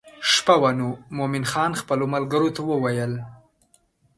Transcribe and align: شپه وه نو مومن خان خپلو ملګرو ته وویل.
شپه 0.31 0.55
وه 0.61 0.71
نو 0.79 0.87
مومن 1.17 1.43
خان 1.51 1.71
خپلو 1.81 2.05
ملګرو 2.15 2.49
ته 2.55 2.61
وویل. 2.65 3.13